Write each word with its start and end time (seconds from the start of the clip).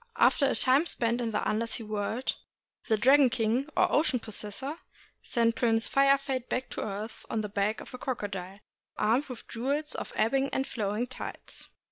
After 0.15 0.47
a 0.47 0.55
time 0.55 0.87
spent 0.87 1.21
in 1.21 1.29
the 1.29 1.47
under 1.47 1.67
sea 1.67 1.83
world, 1.83 2.35
the 2.87 2.97
Dragon 2.97 3.29
King, 3.29 3.69
or 3.77 3.91
Ocean 3.91 4.19
Possessor, 4.19 4.77
sent 5.21 5.55
Prince 5.55 5.87
Fire 5.87 6.17
Fade 6.17 6.49
back 6.49 6.71
to 6.71 6.81
earth 6.81 7.23
on 7.29 7.41
the 7.41 7.49
back 7.49 7.81
of 7.81 7.93
a 7.93 7.99
crocodile, 7.99 8.59
armed 8.97 9.27
with 9.27 9.45
the 9.45 9.51
jewels 9.53 9.93
of 9.93 10.09
the 10.11 10.21
ebbing 10.21 10.49
and 10.51 10.65
flow 10.65 10.95
ing 10.95 11.05
tides. 11.05 11.67